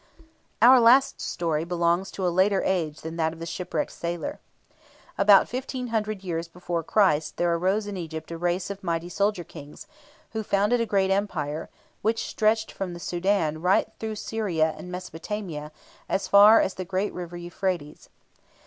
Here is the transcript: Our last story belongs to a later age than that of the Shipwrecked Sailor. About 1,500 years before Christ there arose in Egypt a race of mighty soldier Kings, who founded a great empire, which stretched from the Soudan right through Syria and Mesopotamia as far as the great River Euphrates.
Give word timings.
Our 0.63 0.79
last 0.79 1.21
story 1.21 1.63
belongs 1.63 2.09
to 2.13 2.25
a 2.25 2.29
later 2.33 2.63
age 2.65 3.01
than 3.01 3.17
that 3.17 3.33
of 3.33 3.39
the 3.39 3.45
Shipwrecked 3.45 3.91
Sailor. 3.91 4.39
About 5.15 5.53
1,500 5.53 6.23
years 6.23 6.47
before 6.47 6.81
Christ 6.81 7.37
there 7.37 7.53
arose 7.53 7.85
in 7.85 7.95
Egypt 7.95 8.31
a 8.31 8.37
race 8.39 8.71
of 8.71 8.81
mighty 8.83 9.09
soldier 9.09 9.43
Kings, 9.43 9.85
who 10.31 10.41
founded 10.41 10.81
a 10.81 10.87
great 10.87 11.11
empire, 11.11 11.69
which 12.01 12.25
stretched 12.25 12.71
from 12.71 12.93
the 12.95 12.99
Soudan 12.99 13.61
right 13.61 13.89
through 13.99 14.15
Syria 14.15 14.73
and 14.75 14.91
Mesopotamia 14.91 15.71
as 16.09 16.27
far 16.27 16.59
as 16.59 16.73
the 16.73 16.83
great 16.85 17.13
River 17.13 17.37
Euphrates. 17.37 18.09